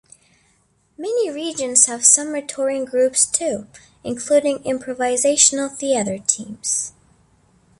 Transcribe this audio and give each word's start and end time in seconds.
Many 0.97 1.29
regions 1.29 1.85
have 1.85 2.03
summer 2.03 2.41
touring 2.41 2.85
groups 2.85 3.23
too, 3.27 3.67
including 4.03 4.57
improvisational 4.63 5.77
theatre 5.77 6.17
teams. 6.17 6.91